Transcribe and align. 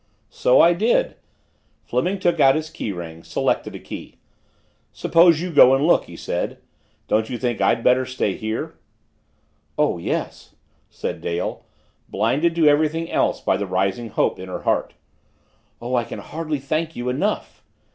"So 0.31 0.59
I 0.61 0.73
did." 0.73 1.13
Fleming 1.83 2.17
took 2.17 2.39
out 2.39 2.55
his 2.55 2.71
key 2.71 2.91
ring, 2.91 3.23
selected 3.23 3.75
a 3.75 3.79
key. 3.79 4.17
"Suppose 4.91 5.39
you 5.41 5.51
go 5.51 5.75
and 5.75 5.85
look," 5.85 6.05
he 6.05 6.15
said. 6.15 6.57
"Don't 7.07 7.29
you 7.29 7.37
think 7.37 7.61
I'd 7.61 7.83
better 7.83 8.03
stay 8.07 8.33
here?" 8.35 8.79
"Oh, 9.77 9.99
yes" 9.99 10.55
said 10.89 11.21
Dale, 11.21 11.67
blinded 12.09 12.55
to 12.55 12.67
everything 12.67 13.11
else 13.11 13.41
by 13.41 13.57
the 13.57 13.67
rising 13.67 14.09
hope 14.09 14.39
in 14.39 14.49
her 14.49 14.63
heart. 14.63 14.95
"Oh, 15.79 15.93
I 15.93 16.03
can 16.03 16.17
hardly 16.17 16.57
thank 16.57 16.95
you 16.95 17.07
enough!" 17.07 17.61